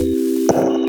you. 0.00 0.85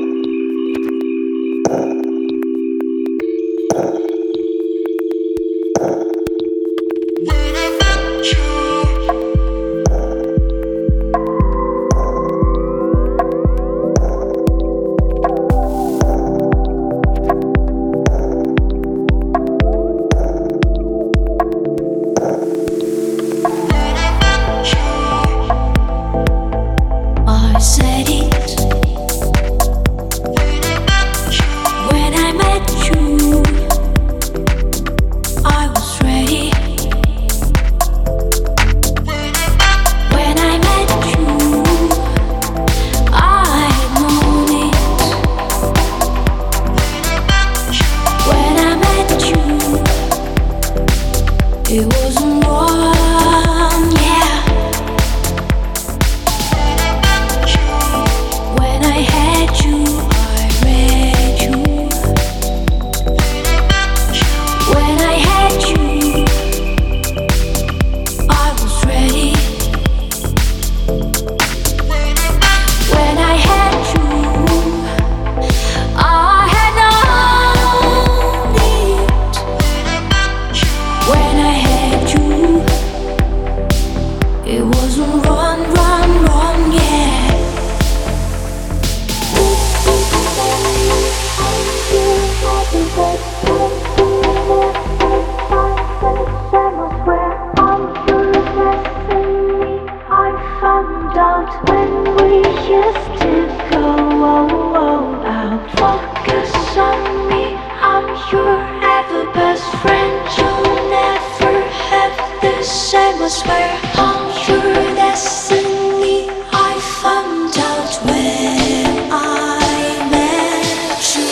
I'm 108.18 108.32
your 108.32 108.58
ever 108.84 109.32
best 109.32 109.64
friend. 109.76 110.28
You'll 110.38 110.90
never 110.90 111.62
have 111.92 112.42
the 112.42 112.64
same. 112.64 113.22
I 113.22 113.28
swear 113.28 113.80
I'm 113.94 114.26
your 114.48 114.74
destiny. 114.96 116.28
I 116.52 116.80
found 117.02 117.56
out 117.60 117.94
when 118.06 119.12
I 119.12 120.00
met 120.10 121.04
you. 121.14 121.28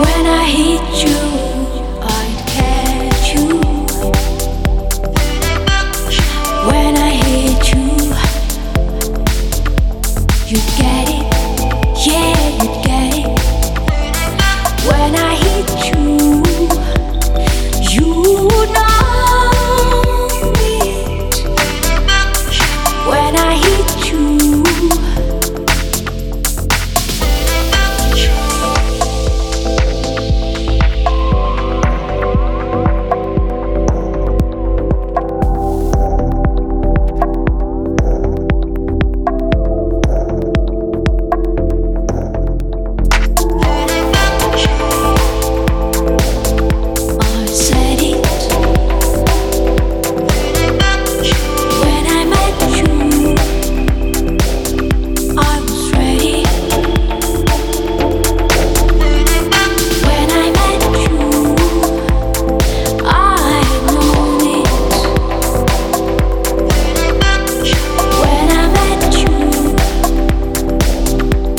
When 0.00 0.24
I 0.26 0.44
hit 0.46 1.04
you, 1.04 1.49
when 15.12 15.18
I 15.18 15.39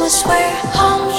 was 0.00 0.22
where 0.22 0.56
home 0.72 1.12